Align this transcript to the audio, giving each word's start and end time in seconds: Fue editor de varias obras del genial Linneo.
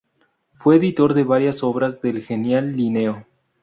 Fue 0.57 0.77
editor 0.77 1.13
de 1.13 1.23
varias 1.23 1.61
obras 1.63 2.01
del 2.01 2.23
genial 2.23 2.75
Linneo. 2.75 3.27